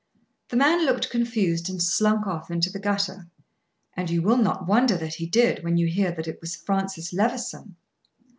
[0.49, 3.27] The man looked confused, and slunk off into the gutter.
[3.95, 7.13] And you will not wonder that he did, when you hear that it was Francis
[7.13, 7.75] Levison.